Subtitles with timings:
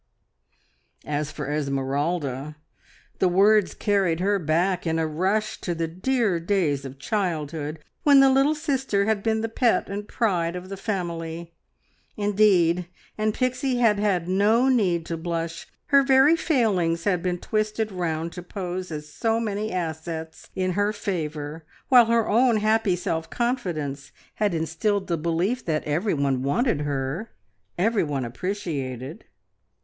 [1.05, 2.55] As for Esmeralda,
[3.19, 8.19] the words carried her back in a rush to the dear days of childhood, when
[8.19, 11.53] the little sister had been the pet and pride of the family.
[12.17, 15.67] Indeed, and Pixie had had no need to blush!
[15.93, 20.91] Her very failings had been twisted round to pose as so many assets in her
[20.93, 26.81] favour, while her own happy self confidence had instilled the belief that every one wanted
[26.81, 27.29] her,
[27.77, 29.25] every one appreciated.